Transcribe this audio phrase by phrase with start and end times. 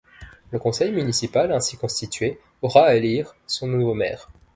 [0.49, 4.29] Le conseil municipal ainsi constitué aura à élire son nouveau maire.